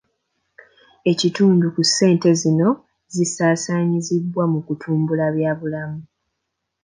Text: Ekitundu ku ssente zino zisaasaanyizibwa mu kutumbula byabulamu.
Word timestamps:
Ekitundu 1.11 1.65
ku 1.75 1.81
ssente 1.87 2.29
zino 2.41 2.69
zisaasaanyizibwa 3.15 4.43
mu 4.51 4.59
kutumbula 4.67 5.25
byabulamu. 5.35 5.99